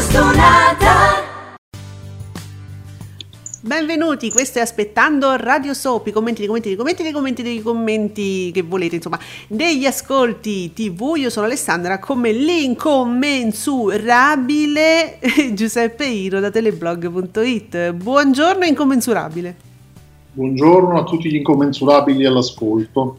[0.00, 1.28] stonata
[3.62, 7.60] Benvenuti, questo è Aspettando Radio Soap, i commenti, i commenti, i commenti, i commenti, dei
[7.60, 11.12] commenti che volete, insomma, degli ascolti TV.
[11.16, 15.18] Io sono Alessandra, come l'incommensurabile
[15.52, 17.92] Giuseppe Iro da teleblog.it.
[17.92, 19.54] Buongiorno incommensurabile.
[20.32, 23.18] Buongiorno a tutti gli incommensurabili all'ascolto.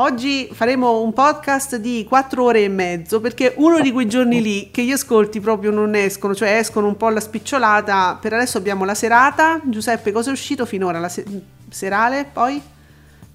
[0.00, 4.70] Oggi faremo un podcast di 4 ore e mezzo perché uno di quei giorni lì
[4.70, 8.16] che gli ascolti proprio non escono, cioè escono un po' alla spicciolata.
[8.18, 9.60] Per adesso abbiamo la serata.
[9.62, 10.98] Giuseppe, cosa è uscito finora?
[11.00, 11.26] La se-
[11.68, 12.58] serale, poi?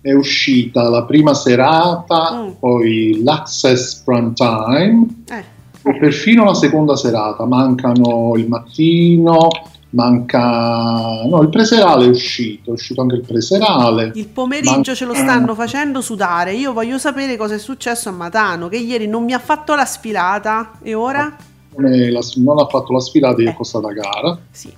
[0.01, 2.49] È uscita la prima serata, Mm.
[2.57, 5.43] poi l'Access Prime Time Eh,
[5.83, 7.45] e perfino la seconda serata.
[7.45, 9.49] Mancano il mattino,
[9.95, 11.23] manca...
[11.25, 14.11] No, il preserale è uscito, è uscito anche il preserale.
[14.15, 16.53] il pomeriggio Manca- ce lo stanno facendo sudare.
[16.53, 19.85] Io voglio sapere cosa è successo a Matano, che ieri non mi ha fatto la
[19.85, 21.35] sfilata e ora?
[21.77, 23.49] La- non ha fatto la sfilata che Eh.
[23.51, 24.37] è costata cara.
[24.51, 24.71] Sì.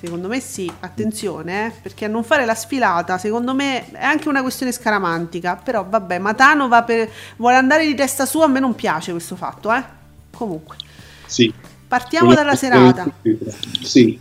[0.00, 4.28] Secondo me sì, attenzione, eh, perché a non fare la sfilata, secondo me è anche
[4.28, 8.60] una questione scaramantica, però vabbè, Matano va per, vuole andare di testa sua, a me
[8.60, 9.82] non piace questo fatto, eh.
[10.36, 10.76] Comunque,
[11.24, 11.50] Sì.
[11.88, 13.06] partiamo dalla serata.
[13.82, 14.20] Sì.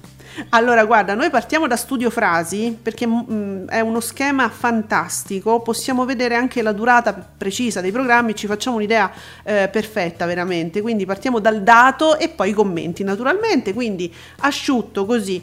[0.50, 6.36] Allora, guarda, noi partiamo da Studio Frasi perché mm, è uno schema fantastico, possiamo vedere
[6.36, 9.12] anche la durata precisa dei programmi, ci facciamo un'idea
[9.44, 15.42] eh, perfetta veramente, quindi partiamo dal dato e poi i commenti naturalmente, quindi asciutto così.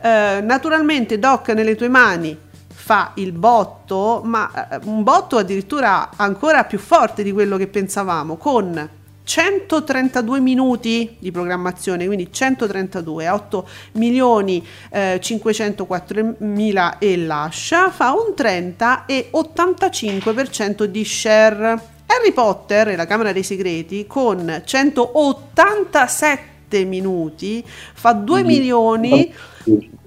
[0.00, 6.64] Eh, naturalmente Doc nelle tue mani fa il botto, ma eh, un botto addirittura ancora
[6.64, 8.88] più forte di quello che pensavamo, con
[9.24, 18.12] 132 minuti di programmazione, quindi 132 a 8 milioni eh, 504 mila e lascia, fa
[18.12, 21.92] un 30 e 85% di share.
[22.06, 29.32] Harry Potter e la Camera dei Segreti con 187 minuti fa 2 milioni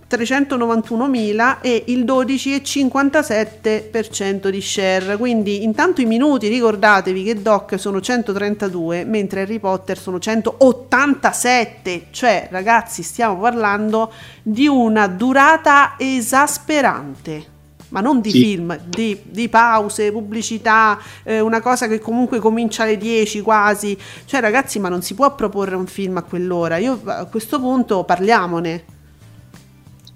[0.10, 5.18] 391.000 e il 12,57% di share.
[5.18, 12.06] Quindi intanto i minuti, ricordatevi che Doc sono 132, mentre Harry Potter sono 187.
[12.12, 17.56] Cioè, ragazzi, stiamo parlando di una durata esasperante.
[17.90, 18.42] Ma non di Sì.
[18.42, 23.98] film, di, di pause, pubblicità, eh, una cosa che comunque comincia alle 10 quasi.
[24.26, 26.76] Cioè, ragazzi, ma non si può proporre un film a quell'ora.
[26.78, 28.84] Io a questo punto parliamone.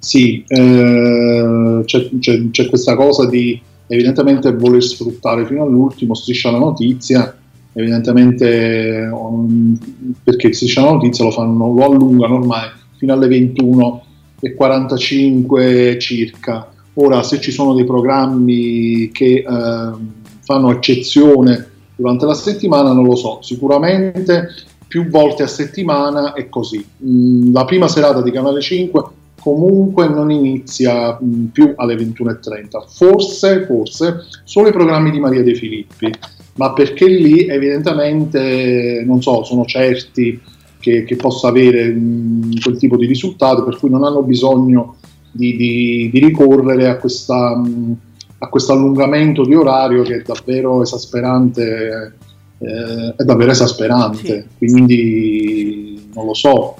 [0.04, 6.58] Sì, eh, c'è, c'è- c'è questa cosa di evidentemente voler sfruttare fino all'ultimo Striscia la
[6.58, 7.38] notizia,
[7.74, 9.78] evidentemente um,
[10.24, 12.68] perché Striscia la notizia lo, fanno, lo allungano ormai
[12.98, 16.68] fino alle 21.45 circa.
[16.96, 23.16] Ora, se ci sono dei programmi che ehm, fanno eccezione durante la settimana, non lo
[23.16, 24.48] so, sicuramente
[24.88, 26.84] più volte a settimana è così.
[27.06, 33.66] Mm, la prima serata di Canale 5 comunque non inizia mh, più alle 21.30, forse,
[33.66, 36.12] forse solo i programmi di Maria De Filippi,
[36.56, 40.40] ma perché lì evidentemente, non so, sono certi
[40.80, 44.96] che, che possa avere mh, quel tipo di risultato, per cui non hanno bisogno
[45.32, 47.56] di, di- di ricorrere a questa...
[47.58, 47.98] mh,
[48.44, 52.16] a questo allungamento di orario che è davvero esasperante,
[52.58, 56.76] eh, è davvero esasperante, quindi non lo so,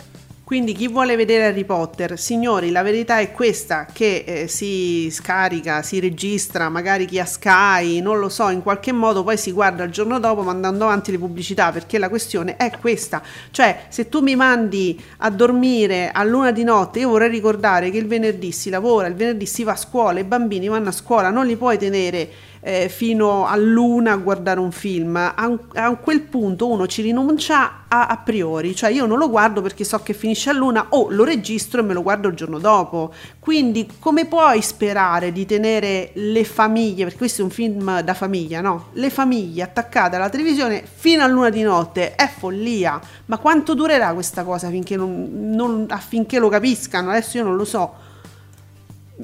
[0.52, 5.82] Quindi chi vuole vedere Harry Potter, signori, la verità è questa, che eh, si scarica,
[5.82, 9.86] si registra, magari chi ha Sky, non lo so, in qualche modo poi si guarda
[9.86, 13.22] il giorno dopo mandando avanti le pubblicità, perché la questione è questa.
[13.50, 17.98] Cioè, se tu mi mandi a dormire a luna di notte, io vorrei ricordare che
[17.98, 21.30] il venerdì si lavora, il venerdì si va a scuola, i bambini vanno a scuola,
[21.30, 22.30] non li puoi tenere
[22.62, 25.16] eh, fino a luna a guardare un film.
[25.16, 29.62] A, a quel punto uno ci rinuncia a, a priori, cioè io non lo guardo
[29.62, 32.60] perché so che finisce a luna o lo registro e me lo guardo il giorno
[32.60, 33.14] dopo.
[33.40, 38.62] Quindi come puoi sperare di tenere le famiglie, perché questo è un film da famiglia,
[38.62, 38.88] no?
[38.94, 43.00] Le famiglie attaccate alla televisione fino a luna di notte, è follia.
[43.26, 47.10] Ma quanto durerà questa cosa finché non, non- affinché lo capiscano?
[47.10, 48.10] Adesso io non lo so.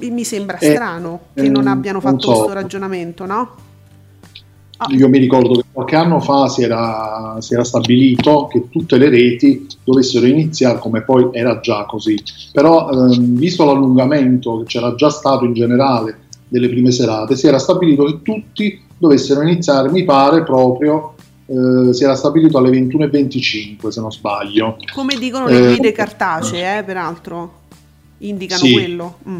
[0.00, 2.38] Mi sembra Eh, strano che ehm, non abbiano non fatto so.
[2.42, 3.50] questo ragionamento, no?
[4.80, 4.86] Ah.
[4.90, 9.08] Io mi ricordo che qualche anno fa si era, si era stabilito che tutte le
[9.08, 12.16] reti dovessero iniziare, come poi era già così,
[12.52, 17.58] però ehm, visto l'allungamento che c'era già stato in generale delle prime serate, si era
[17.58, 21.14] stabilito che tutti dovessero iniziare, mi pare proprio,
[21.46, 24.76] eh, si era stabilito alle 21.25 se non sbaglio.
[24.94, 27.52] Come dicono le Eh, guide cartacee, eh, peraltro,
[28.18, 28.72] indicano Sì.
[28.72, 29.16] quello.
[29.28, 29.38] Mm.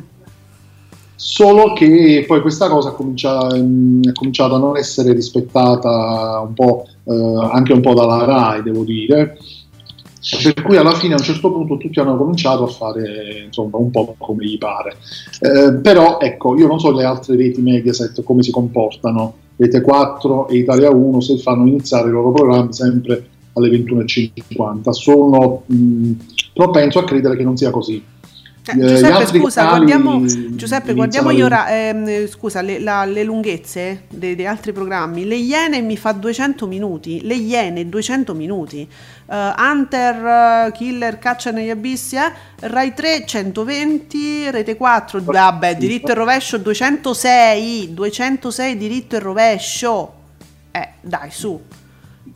[1.20, 6.86] Solo che poi questa cosa comincia- mh, è cominciata a non essere rispettata un po',
[7.02, 9.36] eh, anche un po' dalla RAI, devo dire.
[10.42, 13.90] per cui alla fine a un certo punto tutti hanno cominciato a fare insomma un
[13.90, 14.96] po' come gli pare.
[15.40, 20.46] Eh, però ecco, io non so le altre reti Mediaset come si comportano, Rete 4
[20.48, 24.90] e Italia 1 se fanno iniziare i loro programmi sempre alle 21.50.
[24.90, 26.12] Sono mh,
[26.52, 28.00] propenso a credere che non sia così.
[28.68, 34.34] Eh, Giuseppe, scusa, guardiamo, Giuseppe, guardiamo gli ora, ehm, scusa, le, la, le lunghezze dei,
[34.34, 35.26] dei, altri programmi.
[35.26, 38.86] Le Iene mi fa 200 minuti, le Iene 200 minuti,
[39.26, 42.30] uh, Hunter, uh, Killer, Caccia negli abissi, eh?
[42.60, 50.12] Rai 3 120, Rete 4, vabbè, diritto e rovescio 206, 206 diritto e rovescio.
[50.72, 51.58] Eh, dai, su.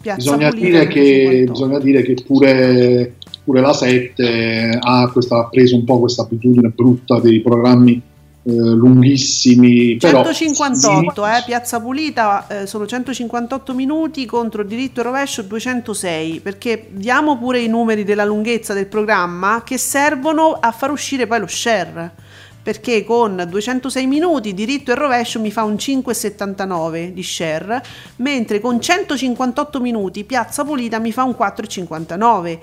[0.01, 3.13] Piazza bisogna, dire che, bisogna dire che pure
[3.45, 8.01] pure la 7 ha, questa, ha preso un po' questa abitudine brutta dei programmi
[8.45, 9.99] eh, lunghissimi.
[10.01, 16.89] 158, però, eh, Piazza Pulita eh, sono 158 minuti contro diritto e rovescio 206, perché
[16.91, 21.47] diamo pure i numeri della lunghezza del programma che servono a far uscire poi lo
[21.47, 22.31] share.
[22.63, 27.83] Perché con 206 minuti diritto e rovescio mi fa un 5,79 di share,
[28.17, 32.59] mentre con 158 minuti Piazza Pulita mi fa un 4,59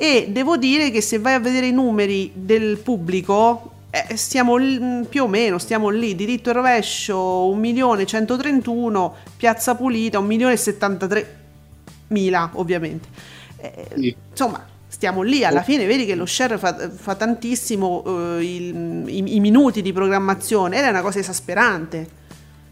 [0.00, 4.78] e devo dire che se vai a vedere i numeri del pubblico eh, stiamo l-
[4.80, 13.08] mm, più o meno stiamo lì diritto e rovescio 1.131 piazza pulita 1.073.000 ovviamente
[13.56, 14.14] eh, sì.
[14.30, 15.64] insomma stiamo lì alla oh.
[15.64, 20.78] fine vedi che lo share fa, fa tantissimo eh, il, i, i, minuti di programmazione
[20.78, 22.08] ed è una cosa esasperante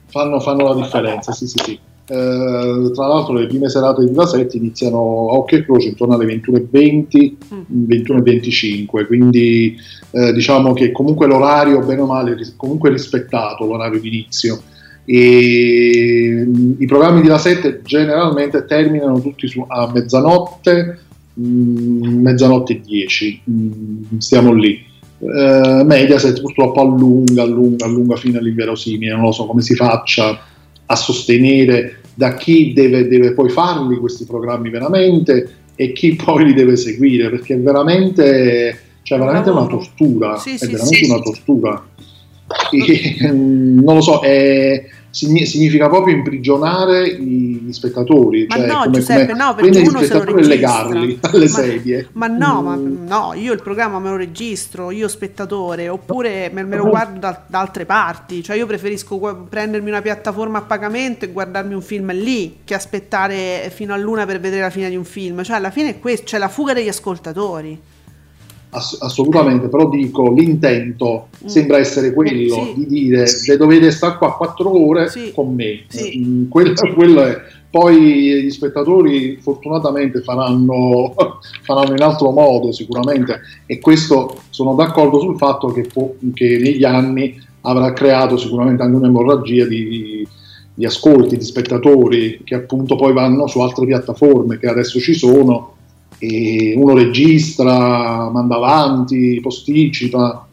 [0.06, 1.76] fanno, fanno la differenza sì sì sì
[2.08, 6.26] eh, tra l'altro le prime serate di Rasetti iniziano a occhio e croce intorno alle
[6.26, 7.84] 21.20, mm.
[7.88, 9.76] 21.25, quindi
[10.12, 14.62] eh, diciamo che comunque l'orario, bene o male, comunque rispettato l'orario di inizio.
[15.04, 21.00] E mm, i programmi di Rasetti generalmente terminano tutti su, a mezzanotte,
[21.34, 24.84] mh, mm, mezzanotte e 10, mh, stiamo lì.
[25.18, 30.38] Uh, Mediaset purtroppo allunga, allunga, allunga fino all'inverosimile, non lo so come si faccia
[30.86, 36.54] a sostenere da chi deve, deve poi farli questi programmi veramente e chi poi li
[36.54, 41.20] deve seguire, perché è veramente, cioè veramente una tortura, sì, è sì, veramente sì, una
[41.20, 41.86] tortura.
[42.70, 48.46] E, non lo so, è, significa proprio imprigionare gli spettatori.
[48.48, 50.54] Ma cioè no, come, Giuseppe, come no, perché uno se lo registra.
[50.54, 52.08] legarli alle ma, sedie.
[52.12, 52.64] Ma no, mm.
[52.64, 57.18] ma no, io il programma me lo registro, io spettatore, oppure me, me lo guardo
[57.18, 58.42] da, da, altre parti.
[58.42, 63.70] Cioè io preferisco prendermi una piattaforma a pagamento e guardarmi un film lì, che aspettare
[63.74, 65.42] fino a luna per vedere la fine di un film.
[65.42, 67.94] Cioè alla fine è questo, c'è la fuga degli ascoltatori
[68.76, 71.46] ass- assolutamente, però dico l'intento mm.
[71.46, 72.74] sembra essere quello sì.
[72.76, 75.32] di dire se dovete stare qua quattro ore sì.
[75.34, 75.84] con me.
[75.88, 76.18] Sì.
[76.18, 77.40] Mm, quello, quello è.
[77.68, 81.14] Poi gli spettatori fortunatamente faranno,
[81.62, 86.84] faranno, in altro modo sicuramente e questo sono d'accordo sul fatto che, può, che negli
[86.84, 90.26] anni avrà creato sicuramente anche un'emorragia di,
[90.72, 95.75] di ascolti, di spettatori che appunto poi vanno su altre piattaforme che adesso ci sono
[96.18, 100.46] e uno registra, manda avanti, posticipa.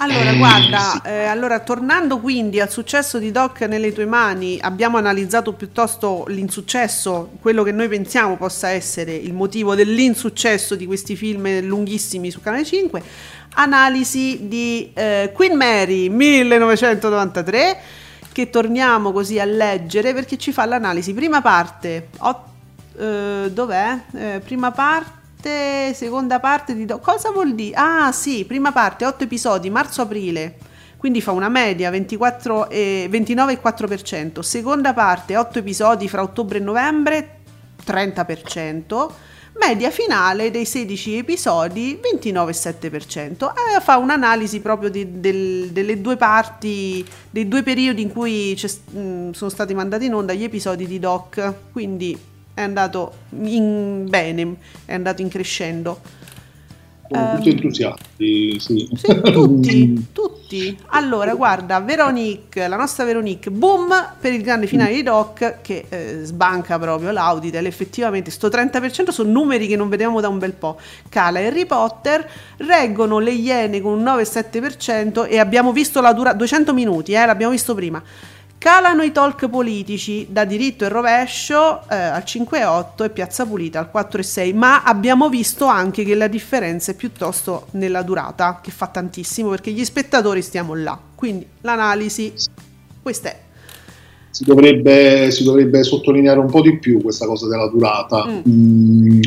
[0.00, 1.00] Allora, eh, guarda, sì.
[1.08, 7.30] eh, allora, tornando quindi al successo di Doc nelle tue mani, abbiamo analizzato piuttosto l'insuccesso,
[7.40, 12.64] quello che noi pensiamo possa essere il motivo dell'insuccesso di questi film lunghissimi su Canale
[12.64, 13.02] 5.
[13.54, 17.78] Analisi di eh, Queen Mary 1993,
[18.30, 21.12] che torniamo così a leggere perché ci fa l'analisi.
[21.12, 22.48] Prima parte, 8
[22.98, 24.00] eh, dov'è?
[24.12, 26.84] Eh, prima parte, seconda parte di...
[26.84, 27.74] Do- cosa vuol dire?
[27.76, 30.56] Ah sì, prima parte, 8 episodi, marzo-aprile,
[30.96, 37.38] quindi fa una media 24 e 29,4%, seconda parte 8 episodi fra ottobre e novembre,
[37.86, 39.08] 30%,
[39.60, 43.52] media finale dei 16 episodi 29,7%.
[43.76, 49.30] Eh, fa un'analisi proprio di, del, delle due parti, dei due periodi in cui mh,
[49.30, 54.94] sono stati mandati in onda gli episodi di Doc, quindi è andato in bene, è
[54.94, 56.00] andato in crescendo.
[57.10, 58.88] Sono tutti ehm, entusiasti, sì.
[58.94, 59.20] sì.
[59.32, 60.78] tutti, tutti.
[60.88, 66.24] Allora, guarda, Veronique, la nostra Veronique, boom per il grande finale di Doc che eh,
[66.24, 67.64] sbanca proprio l'Auditel.
[67.64, 70.78] Effettivamente, sto 30% sono numeri che non vediamo da un bel po'.
[71.08, 76.74] Cala Harry Potter, reggono le Iene con un 9,7% e abbiamo visto la durata 200
[76.74, 78.02] minuti, eh, l'abbiamo visto prima.
[78.58, 83.88] Calano i talk politici da diritto e rovescio eh, al 5,8 e Piazza Pulita al
[83.94, 89.50] 4,6, ma abbiamo visto anche che la differenza è piuttosto nella durata, che fa tantissimo
[89.50, 90.98] perché gli spettatori stiamo là.
[91.14, 92.32] Quindi l'analisi,
[93.00, 93.38] questa è.
[94.30, 98.26] Si dovrebbe, si dovrebbe sottolineare un po' di più questa cosa della durata.
[98.26, 98.40] Mm.
[98.48, 99.20] Mm,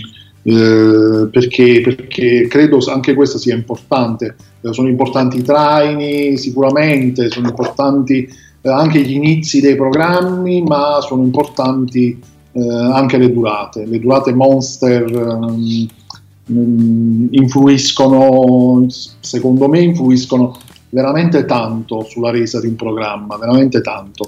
[0.44, 4.36] eh, perché, perché, credo anche questo sia importante.
[4.60, 11.24] Eh, sono importanti i traini sicuramente, sono importanti anche gli inizi dei programmi, ma sono
[11.24, 12.20] importanti
[12.52, 13.86] eh, anche le durate.
[13.86, 15.40] Le durate monster
[16.52, 18.86] mm, influiscono,
[19.20, 20.58] secondo me, influiscono
[20.92, 24.26] veramente tanto sulla resa di un programma, veramente tanto.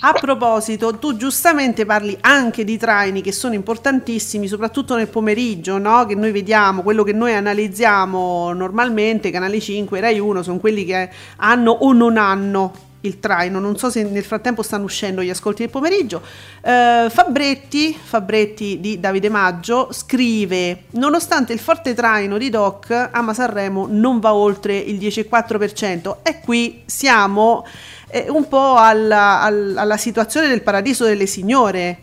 [0.00, 6.06] A proposito, tu giustamente parli anche di traini che sono importantissimi, soprattutto nel pomeriggio, no?
[6.06, 10.84] che noi vediamo, quello che noi analizziamo normalmente, Canale 5 e Rai 1 sono quelli
[10.84, 13.60] che hanno o non hanno il traino.
[13.60, 16.22] Non so se nel frattempo stanno uscendo gli ascolti del pomeriggio.
[16.62, 23.86] Eh, Fabretti, Fabretti di Davide Maggio, scrive: Nonostante il forte traino di Doc, Ama Sanremo
[23.88, 26.16] non va oltre il 10,4%.
[26.22, 27.66] E qui siamo
[28.08, 31.98] eh, un po' alla, alla, situazione del paradiso delle signore.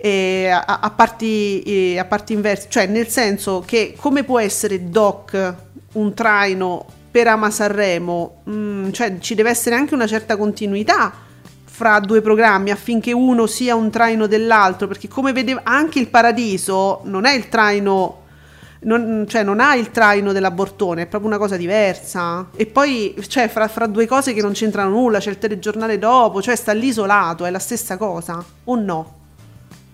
[0.00, 5.54] Eh, a, a, parti, a parti inverse, cioè nel senso che come può essere Doc
[5.94, 11.12] un traino per Ama Sanremo, mm, cioè ci deve essere anche una certa continuità
[11.64, 17.00] fra due programmi affinché uno sia un traino dell'altro, perché come vedeva anche il Paradiso
[17.04, 18.26] non è il traino
[18.80, 22.48] non, cioè non ha il traino dell'abortone, è proprio una cosa diversa.
[22.54, 26.42] E poi, cioè, fra, fra, due cose che non c'entrano nulla, c'è il telegiornale dopo,
[26.42, 29.14] cioè sta lì è la stessa cosa, o no?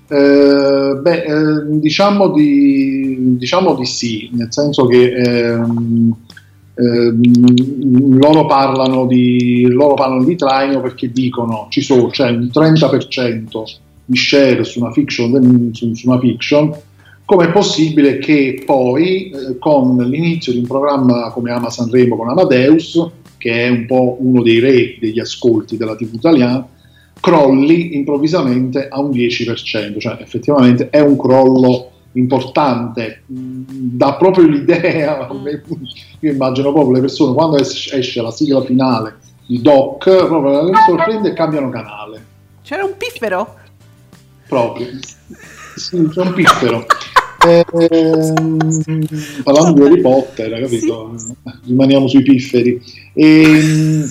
[0.06, 6.23] Eh, beh, eh, diciamo, di, diciamo, di, sì, nel senso che ehm, eh,
[6.76, 13.62] loro, parlano di, loro parlano di traino perché dicono ci sono, c'è un 30%
[14.06, 16.74] di share su una fiction, su una fiction
[17.24, 23.10] com'è possibile che poi eh, con l'inizio di un programma come Ama Sanremo con Amadeus,
[23.38, 26.66] che è un po' uno dei re degli ascolti della TV italiana,
[27.20, 35.46] crolli improvvisamente a un 10%, cioè effettivamente è un crollo importante, dà proprio l'idea, mm.
[36.20, 39.16] io immagino proprio le persone quando esce la sigla finale
[39.46, 42.32] di Doc, proprio le sorprende e cambiano canale.
[42.62, 43.56] C'era un piffero?
[44.48, 44.86] Proprio,
[45.76, 46.86] sì, c'è un piffero.
[47.44, 47.64] eh,
[49.42, 51.12] parlando di Harry Potter, capito?
[51.16, 51.34] Sì.
[51.66, 52.80] Rimaniamo sui pifferi.
[53.12, 54.08] E, ehm,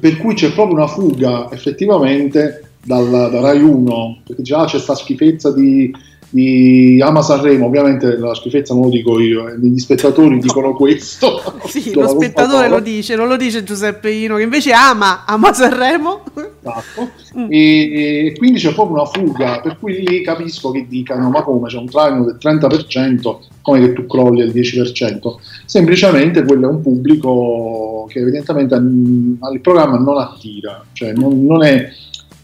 [0.00, 4.94] per cui c'è proprio una fuga effettivamente dal, da Rai 1, perché già c'è questa
[4.94, 5.92] schifezza di
[6.30, 11.40] di Ama Sanremo, ovviamente la schifezza non lo dico io, eh, gli spettatori dicono questo.
[11.66, 16.22] sì, lo spettatore lo dice, non lo dice Giuseppe Ino, che invece ama Ama Sanremo.
[16.34, 17.10] Esatto.
[17.38, 17.46] Mm.
[17.50, 21.68] E, e, quindi c'è proprio una fuga, per cui lì capisco che dicano, ma come
[21.68, 25.18] c'è un traino del 30%, come che tu crolli al 10%?
[25.64, 31.90] Semplicemente quello è un pubblico che evidentemente il programma non attira, cioè non, non è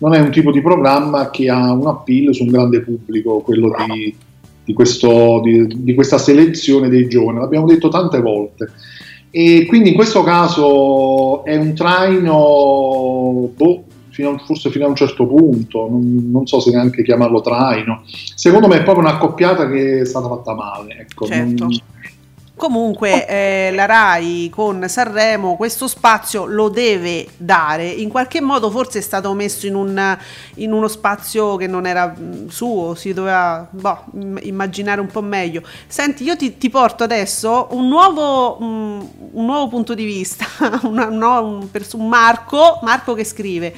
[0.04, 3.75] non è un tipo di programma che ha un appeal su un grande pubblico, quello
[3.87, 4.14] di,
[4.62, 8.70] di, questo, di, di questa selezione dei giovani, l'abbiamo detto tante volte.
[9.30, 14.94] E quindi in questo caso è un traino, boh, fino a, forse fino a un
[14.94, 18.02] certo punto, non, non, so se neanche chiamarlo traino.
[18.04, 20.99] Secondo me è proprio un'accoppiata che è stata fatta male.
[20.99, 21.64] Ecco, certo.
[21.64, 21.78] non,
[22.64, 29.00] Comunque eh, la RAI con Sanremo questo spazio lo deve dare, in qualche modo forse
[29.00, 30.18] è stato messo in, un,
[30.54, 34.04] in uno spazio che non era mm, suo, si doveva boh,
[34.40, 35.61] immaginare un po' meglio.
[35.87, 40.47] Senti, io ti, ti porto adesso un nuovo, um, un nuovo, punto di vista,
[40.85, 43.75] una, no, un, un Marco, Marco che scrive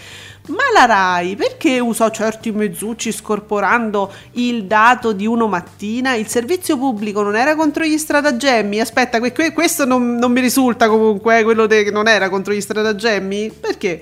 [0.48, 6.14] ma la RAI perché usò certi mezzucci scorporando il dato di uno mattina?
[6.14, 8.80] Il servizio pubblico non era contro gli stratagemmi?
[8.80, 12.52] Aspetta, que- que- questo non, non, mi risulta comunque, eh, quello che non era contro
[12.52, 13.50] gli stratagemmi?
[13.60, 14.00] Perché?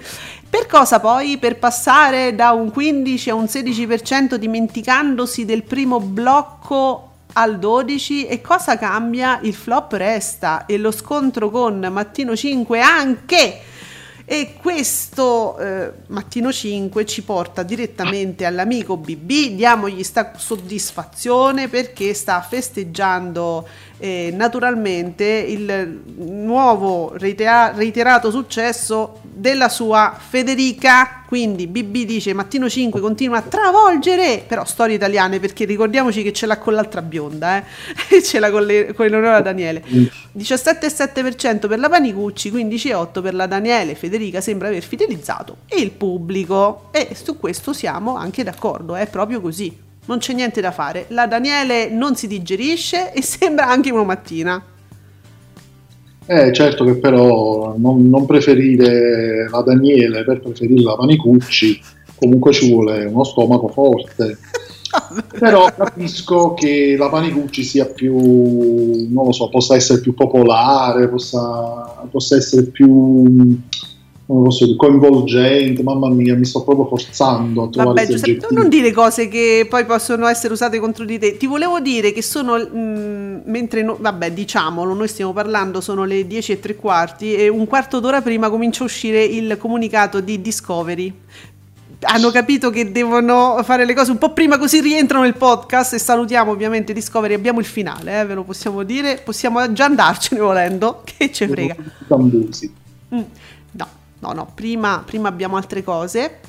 [0.48, 1.38] Per cosa poi?
[1.38, 8.40] Per passare da un 15 a un 16% dimenticandosi del primo blocco al 12 e
[8.40, 9.40] cosa cambia?
[9.42, 13.60] Il flop resta e lo scontro con Mattino 5 anche
[14.26, 22.40] e questo eh, mattino 5 ci porta direttamente all'amico BB, diamogli sta soddisfazione perché sta
[22.40, 31.22] festeggiando eh, naturalmente il nuovo reitera- reiterato successo della sua Federica.
[31.26, 36.46] Quindi BB dice Mattino 5 continua a travolgere, però storie italiane perché ricordiamoci che ce
[36.46, 38.22] l'ha con l'altra bionda, eh?
[38.22, 39.82] ce l'ha con, le, con Eleonora Daniele.
[40.36, 43.94] 17,7% per la Panicucci, 15,8% per la Daniele.
[43.94, 46.88] Federica sembra aver fidelizzato il pubblico.
[46.92, 49.83] E su questo siamo anche d'accordo, è proprio così.
[50.06, 51.06] Non c'è niente da fare.
[51.08, 54.62] La Daniele non si digerisce e sembra anche una mattina.
[56.26, 61.78] Eh, certo che però non, non, preferire la Daniele per preferire la Panicucci,
[62.14, 64.38] comunque ci vuole uno stomaco forte.
[65.38, 68.16] Però capisco che la Panicucci sia più,
[69.10, 73.58] non lo so, possa essere più popolare, possa, possa essere più
[74.26, 78.68] non posso dire, coinvolgente, mamma mia, mi sto proprio forzando a trovare Vabbè, Giuseppe, non
[78.68, 81.36] dire cose che poi possono essere usate contro di te.
[81.36, 86.04] Ti volevo dire che sono, mh, mm, mentre, no, vabbè, diciamolo, noi stiamo parlando, sono
[86.04, 90.20] le 10 e tre quarti e un quarto d'ora prima comincia a uscire il comunicato
[90.20, 91.12] di Discovery
[92.06, 95.98] hanno capito che devono fare le cose un po' prima così rientrano nel podcast e
[95.98, 101.00] salutiamo ovviamente Discovery abbiamo il finale eh, ve lo possiamo dire possiamo già andarcene volendo
[101.06, 101.76] che ce frega
[103.14, 103.20] mm.
[104.24, 106.40] No, no, prima, prima abbiamo altre cose.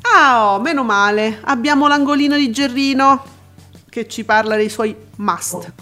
[0.00, 3.22] Ah, oh, meno male, abbiamo l'angolino di Gerrino
[3.88, 5.72] che ci parla dei suoi must.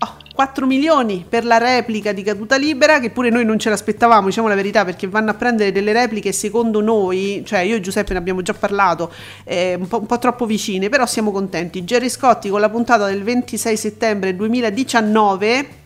[0.00, 4.26] Oh, 4 milioni per la replica di caduta libera, che pure noi non ce l'aspettavamo,
[4.26, 8.12] diciamo la verità, perché vanno a prendere delle repliche secondo noi, cioè io e Giuseppe
[8.12, 9.10] ne abbiamo già parlato,
[9.44, 11.84] eh, un, po', un po' troppo vicine, però siamo contenti.
[11.84, 15.84] Jerry Scotti con la puntata del 26 settembre 2019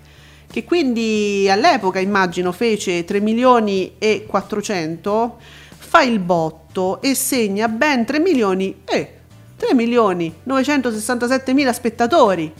[0.51, 5.37] che quindi all'epoca immagino fece 3 milioni e 400,
[5.77, 9.15] fa il botto e segna ben 3 milioni e
[9.57, 12.53] 3 milioni 967 mila spettatori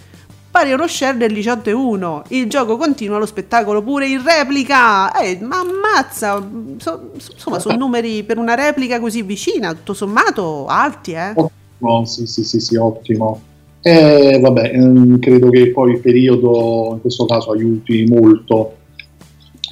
[0.51, 2.23] pari uno share del 18,1.
[2.29, 5.13] Il gioco continua, lo spettacolo pure in replica.
[5.13, 6.45] Eh, ma ammazza!
[6.79, 11.33] So, insomma, sono numeri per una replica così vicina, tutto sommato alti, eh?
[11.35, 13.43] Ottimo, sì, sì, sì, sì, ottimo.
[13.83, 18.75] Eh, vabbè, ehm, credo che poi il periodo in questo caso aiuti molto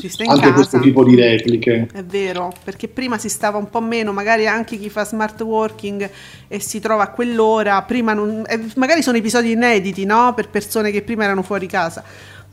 [0.01, 0.53] anche casa.
[0.53, 1.89] questo tipo di repliche.
[1.93, 6.09] È vero, perché prima si stava un po' meno, magari anche chi fa smart working
[6.47, 10.33] e si trova a quell'ora, prima non, eh, magari sono episodi inediti, no?
[10.35, 12.03] Per persone che prima erano fuori casa.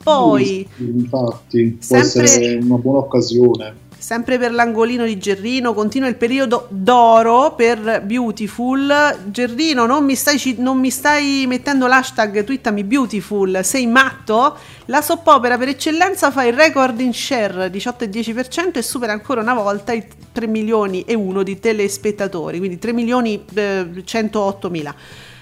[0.02, 3.84] Poi, infatti, può essere una buona occasione.
[4.06, 9.18] Sempre per l'angolino di Gerrino, continua il periodo d'oro per Beautiful.
[9.32, 14.58] Gerrino, non mi stai, non mi stai mettendo l'hashtag twittami Beautiful, sei matto?
[14.86, 19.92] La soppopera per eccellenza fa il record in share 18,10% e supera ancora una volta
[19.92, 24.94] i 3 milioni e 1 di telespettatori, quindi 3 milioni eh, 108 mila.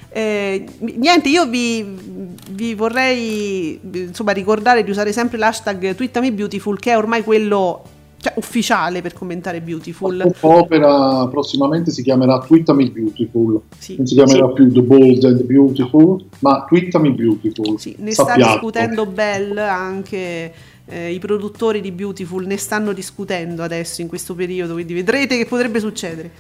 [0.07, 1.83] Eh, niente, io vi,
[2.51, 7.83] vi, vorrei insomma ricordare di usare sempre l'hashtag twittami beautiful che è ormai quello
[8.23, 10.31] cioè, ufficiale per commentare Beautiful.
[10.39, 13.97] L'opera prossimamente si chiamerà Twittami Beautiful, sì.
[13.97, 14.53] non si chiamerà sì.
[14.53, 17.77] più The Bold and Beautiful, ma Twittami Beautiful.
[17.77, 18.41] Sì, ne Sappiate.
[18.41, 20.53] sta discutendo Bell anche.
[20.85, 25.45] Eh, I produttori di Beautiful ne stanno discutendo adesso in questo periodo, quindi vedrete che
[25.45, 26.31] potrebbe succedere.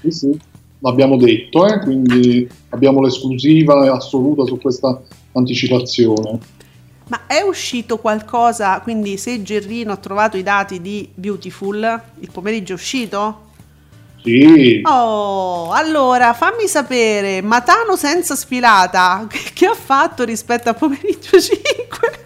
[0.00, 0.38] Sì, sì,
[0.78, 1.80] l'abbiamo detto, eh?
[1.80, 6.38] quindi abbiamo l'esclusiva assoluta su questa anticipazione.
[7.08, 12.72] Ma è uscito qualcosa, quindi se Gerrino ha trovato i dati di Beautiful, il pomeriggio
[12.72, 13.44] è uscito?
[14.24, 14.80] Sì.
[14.82, 22.24] Oh, allora fammi sapere, Matano senza sfilata, che ha fatto rispetto a pomeriggio 5?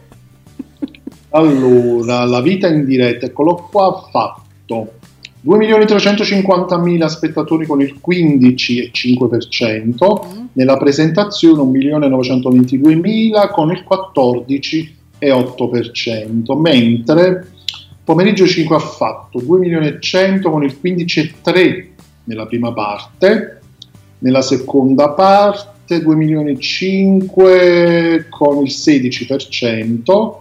[1.33, 4.93] Allora, la vita in diretta, eccolo qua, ha fatto
[5.47, 10.45] 2.350.000 spettatori con il 15,5%, mm.
[10.53, 17.53] nella presentazione 1.922.000 con il 14,8%, mentre
[18.05, 21.85] pomeriggio 5 ha fatto 2.100.000 con il 15,3%
[22.25, 23.61] nella prima parte,
[24.19, 30.40] nella seconda parte 2.500.000 con il 16%,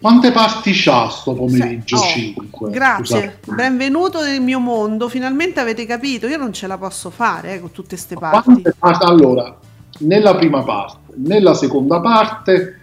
[0.00, 1.96] quante parti c'ha sto pomeriggio?
[1.96, 2.70] Oh, 5.
[2.70, 3.54] Grazie, Scusate.
[3.54, 5.10] benvenuto nel mio mondo.
[5.10, 8.62] Finalmente avete capito, io non ce la posso fare eh, con tutte queste parti.
[8.78, 9.04] parti.
[9.04, 9.54] Allora,
[9.98, 12.78] nella prima parte, nella seconda parte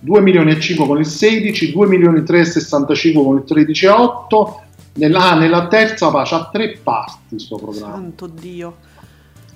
[0.00, 3.88] 2 milioni e 5 con il 16, 2 milioni e 365 con il 13 e
[3.88, 4.60] 8.
[4.94, 7.94] Nella, ah, nella terza parte ha tre parti sto programma.
[7.94, 8.76] Santo Dio.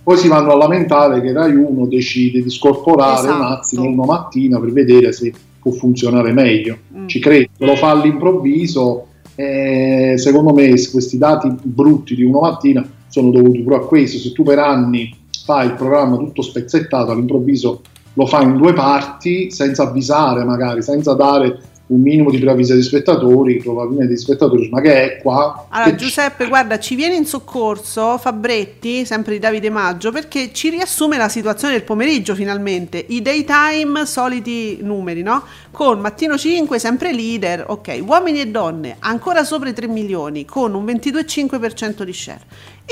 [0.03, 3.35] Poi si vanno a lamentare che Rai 1 decide di scorporare esatto.
[3.35, 6.77] un attimo una mattina per vedere se può funzionare meglio.
[6.97, 7.07] Mm.
[7.07, 9.07] Ci credo, lo fa all'improvviso.
[9.35, 14.19] Eh, secondo me questi dati brutti di una mattina sono dovuti pure a questo.
[14.19, 17.83] Se tu per anni fai il programma tutto spezzettato, all'improvviso
[18.15, 22.83] lo fai in due parti senza avvisare magari, senza dare un minimo di preavviso agli
[22.83, 25.67] spettatori, probabilmente gli spettatori ma che è qua?
[25.69, 30.71] Allora Giuseppe, c- guarda, ci viene in soccorso Fabretti, sempre di Davide Maggio, perché ci
[30.71, 35.43] riassume la situazione del pomeriggio finalmente, i daytime soliti numeri, no?
[35.71, 40.75] Con Mattino 5 sempre leader, ok, uomini e donne ancora sopra i 3 milioni con
[40.75, 42.41] un 22,5% di share.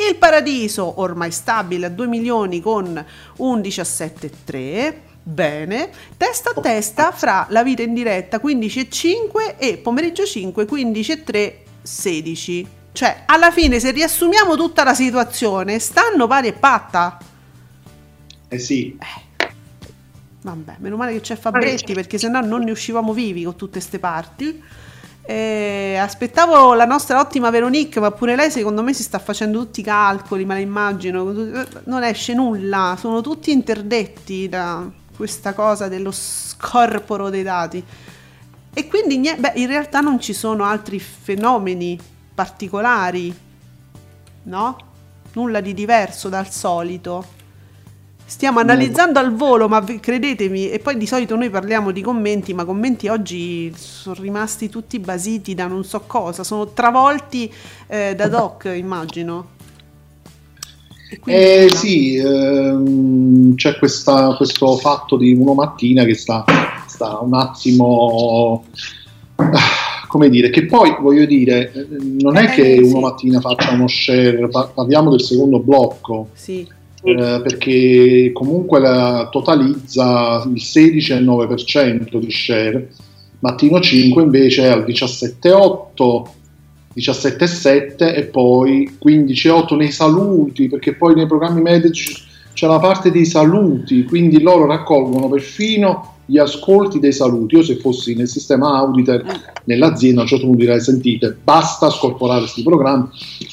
[0.08, 3.04] Il Paradiso ormai stabile a 2 milioni con
[3.36, 9.76] un 17,3% Bene, testa a testa fra la vita in diretta 15 e 5 e
[9.76, 12.68] pomeriggio 5 15 e 3 16.
[12.92, 17.18] Cioè, alla fine se riassumiamo tutta la situazione, stanno pari e patta.
[18.48, 18.98] Eh sì.
[18.98, 19.28] Eh.
[20.42, 23.98] Vabbè, meno male che c'è Fabretti perché sennò non ne uscivamo vivi con tutte queste
[23.98, 24.62] parti.
[25.22, 29.80] Eh, aspettavo la nostra ottima Veronique, ma pure lei secondo me si sta facendo tutti
[29.80, 31.24] i calcoli, me la immagino.
[31.84, 37.84] Non esce nulla, sono tutti interdetti da questa cosa dello scorporo dei dati.
[38.72, 42.00] E quindi beh, in realtà non ci sono altri fenomeni
[42.34, 43.36] particolari,
[44.44, 44.78] no?
[45.34, 47.38] Nulla di diverso dal solito.
[48.24, 52.64] Stiamo analizzando al volo, ma credetemi, e poi di solito noi parliamo di commenti, ma
[52.64, 57.52] commenti oggi sono rimasti tutti basiti da non so cosa, sono travolti
[57.88, 59.58] eh, da doc, immagino.
[61.24, 66.44] Eh, sì, ehm, c'è questa, questo fatto di uno mattina che sta,
[66.86, 68.64] sta un attimo
[70.06, 71.72] come dire, che poi voglio dire,
[72.20, 76.28] non è eh, che uno mattina faccia uno share, parliamo del secondo blocco.
[76.34, 82.90] Sì eh, perché comunque la, totalizza il 16,9% di share,
[83.38, 86.38] Mattino 5 invece è al 17,8%.
[86.94, 92.14] 17,7 e poi 15,8 nei saluti, perché poi nei programmi medici
[92.52, 97.56] c'è la parte dei saluti, quindi loro raccolgono perfino gli ascolti dei saluti.
[97.56, 99.24] Io se fossi nel sistema Auditor
[99.64, 103.08] nell'azienda a un certo punto direi sentite, basta scorporare questi programmi,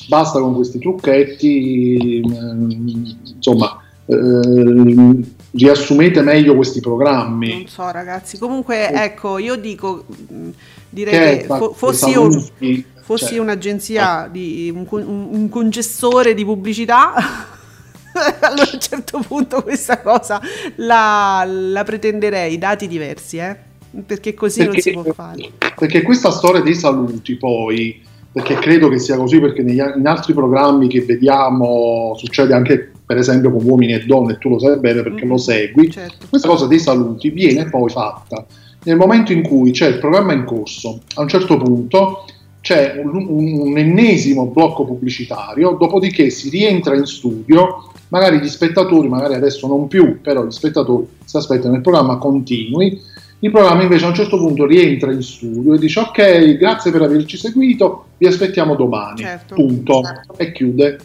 [0.08, 7.50] basta con questi trucchetti, ehm, insomma, eh, riassumete meglio questi programmi.
[7.50, 10.06] Non so ragazzi, comunque ecco, io dico,
[10.89, 12.30] direi che, che fo- fossi, io,
[13.08, 14.32] fossi cioè, un'agenzia, eh.
[14.32, 17.13] di, un, un, un concessore di pubblicità
[18.41, 20.41] allora a un certo punto questa cosa
[20.76, 23.56] la, la pretenderei, dati diversi, eh?
[24.06, 25.52] perché così perché, non si può fare.
[25.78, 30.34] Perché questa storia dei saluti poi, perché credo che sia così, perché negli, in altri
[30.34, 35.02] programmi che vediamo succede anche per esempio con uomini e donne, tu lo sai bene
[35.02, 36.26] perché mm, lo segui, certo.
[36.28, 38.46] questa cosa dei saluti viene poi fatta
[38.84, 42.26] nel momento in cui c'è il programma in corso, a un certo punto
[42.68, 49.08] c'è un, un, un ennesimo blocco pubblicitario, dopodiché si rientra in studio magari gli spettatori,
[49.08, 53.02] magari adesso non più, però gli spettatori si aspettano il programma continui,
[53.40, 57.04] il programma invece a un certo punto rientra in studio e dice ok, grazie per
[57.04, 59.56] averci seguito, vi aspettiamo domani, certo.
[59.56, 60.38] punto, certo.
[60.38, 60.98] e chiude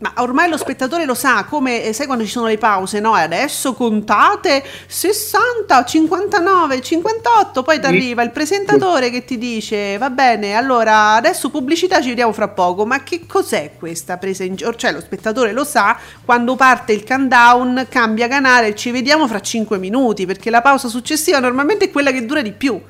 [0.00, 3.12] ma ormai lo spettatore lo sa, come eh, sai quando ci sono le pause, no?
[3.12, 10.54] Adesso contate 60, 59, 58, poi ti arriva il presentatore che ti dice va bene,
[10.54, 14.74] allora adesso pubblicità ci vediamo fra poco, ma che cos'è questa presa in giro?
[14.74, 19.76] Cioè lo spettatore lo sa, quando parte il countdown cambia canale, ci vediamo fra 5
[19.76, 22.80] minuti, perché la pausa successiva normalmente è quella che dura di più.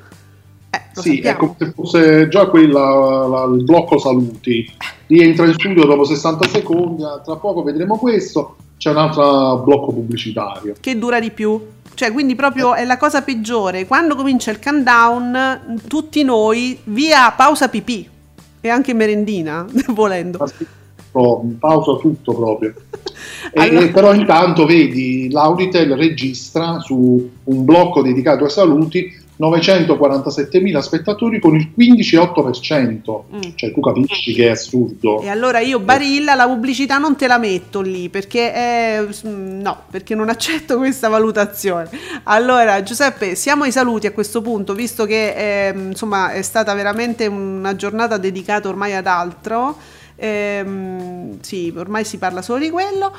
[0.73, 1.29] Eh, sì, sappiamo.
[1.29, 4.65] è come se fosse già quella, la, il blocco saluti.
[5.07, 9.91] Rientra in studio dopo 60 secondi, ah, tra poco vedremo questo, c'è un altro blocco
[9.91, 10.75] pubblicitario.
[10.79, 11.61] Che dura di più?
[11.93, 13.85] Cioè, quindi proprio è la cosa peggiore.
[13.85, 18.07] Quando comincia il countdown, tutti noi via pausa pipì
[18.61, 20.47] e anche merendina, volendo.
[21.11, 22.73] Pausa tutto proprio.
[23.55, 23.85] allora...
[23.85, 31.55] e, però intanto vedi l'Auditel registra su un blocco dedicato ai saluti 947.000 spettatori con
[31.55, 33.23] il 15,8%.
[33.35, 33.39] Mm.
[33.55, 35.21] Cioè, tu capisci che è assurdo.
[35.21, 39.05] E allora io, Barilla, la pubblicità non te la metto lì perché è...
[39.25, 41.89] Mm, no, perché non accetto questa valutazione.
[42.23, 46.73] Allora, Giuseppe, siamo ai saluti a questo punto, visto che è, mm, insomma è stata
[46.75, 49.75] veramente una giornata dedicata ormai ad altro.
[50.15, 53.11] Ehm, sì, ormai si parla solo di quello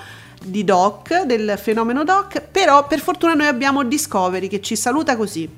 [0.45, 5.49] di Doc, del fenomeno Doc, però per fortuna noi abbiamo Discovery che ci saluta così.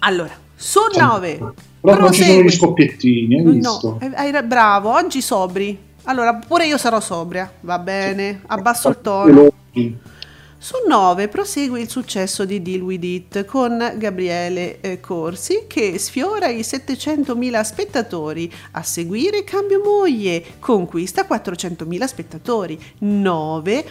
[0.00, 1.52] Allora, su 9.
[1.80, 3.98] Però non ci sono gli scoppiettini, hai visto?
[4.00, 5.78] No, hai, bravo, oggi sobri.
[6.04, 9.52] Allora, pure io sarò sobria, va bene, abbasso il tono.
[10.58, 16.48] Su 9 prosegue il successo di Deal With It con Gabriele eh, Corsi che sfiora
[16.48, 18.52] i 700.000 spettatori.
[18.72, 22.80] A seguire Cambio Moglie, conquista 400.000 spettatori.
[22.98, 23.84] 9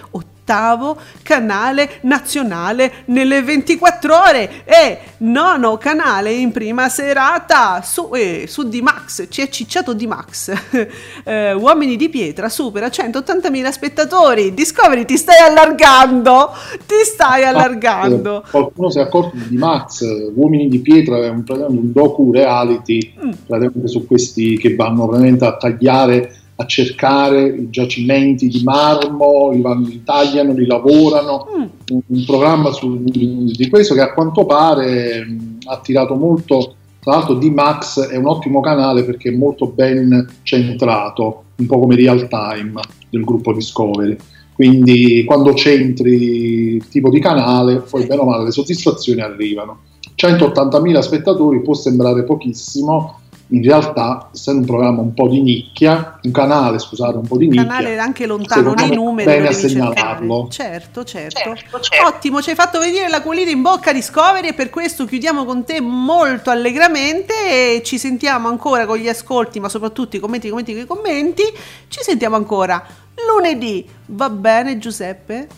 [0.46, 8.68] ottavo canale nazionale nelle 24 ore e nono canale in prima serata su, eh, su
[8.70, 10.54] D-Max, ci è cicciato D-Max.
[11.26, 14.54] eh, Uomini di pietra supera 180.000 spettatori.
[14.54, 16.52] Discovery ti stai allargando,
[16.86, 18.38] ti stai ah, allargando.
[18.38, 20.06] Ah, qualcuno si è accorto di D-Max,
[20.36, 23.86] Uomini di pietra è un, un docu reality mm.
[23.86, 29.88] su questi che vanno veramente a tagliare a cercare i giacimenti di marmo, li, vanno,
[29.88, 31.62] li tagliano, li lavorano, mm.
[31.90, 36.76] un, un, programma su, di, di, questo che a quanto pare mh, ha attirato molto,
[37.02, 41.96] tra l'altro D-Max è un ottimo canale perché è molto ben centrato, un po' come
[41.96, 44.16] real time del gruppo Discovery.
[44.56, 49.80] quindi quando centri il tipo di canale, poi bene o male le soddisfazioni arrivano.
[50.16, 56.32] 180.000 spettatori può sembrare pochissimo, in realtà, essendo un programma un po' di nicchia, un
[56.32, 57.62] canale, scusate, un po' di nicchia.
[57.62, 59.30] Un canale anche lontano nei numeri.
[59.30, 60.48] Bene a segnalarlo.
[60.50, 62.08] Certo, certo, certo, certo.
[62.08, 65.64] Ottimo, ci hai fatto venire la colina in bocca Discovery e per questo chiudiamo con
[65.64, 67.34] te molto allegramente
[67.78, 71.44] e ci sentiamo ancora con gli ascolti, ma soprattutto i commenti, i commenti, i commenti.
[71.88, 72.84] Ci sentiamo ancora
[73.32, 73.86] lunedì.
[74.08, 75.50] Va bene, Giuseppe?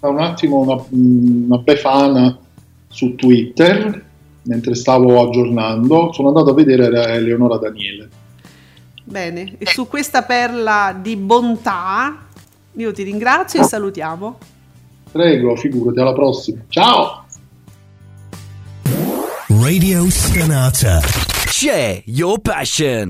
[0.00, 2.38] Un attimo una, una befana
[2.88, 4.04] su Twitter
[4.46, 8.08] mentre stavo aggiornando, sono andato a vedere Eleonora Daniele.
[9.04, 12.26] Bene, e su questa perla di bontà
[12.72, 14.38] io ti ringrazio e salutiamo.
[15.12, 16.60] Prego, figurati, alla prossima.
[16.68, 17.24] Ciao!
[19.48, 21.00] Radio Scanata.
[21.46, 23.04] Share your passion.